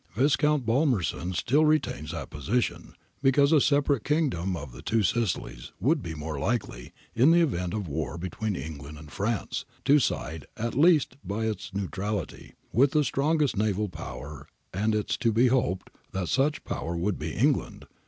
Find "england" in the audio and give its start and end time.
8.55-8.97, 17.33-17.85